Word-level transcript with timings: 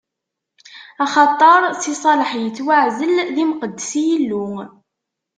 Axaṭer 1.03 1.61
Si 1.81 1.93
Salaḥ 2.01 2.31
ittwaɛzel 2.47 3.15
d 3.33 3.37
imqeddes 3.43 3.91
i 4.01 4.03
Yillu-is. 4.07 4.71